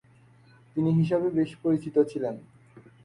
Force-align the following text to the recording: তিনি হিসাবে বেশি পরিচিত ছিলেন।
তিনি 0.73 0.89
হিসাবে 0.99 1.27
বেশি 1.37 1.55
পরিচিত 1.63 1.95
ছিলেন। 2.11 2.35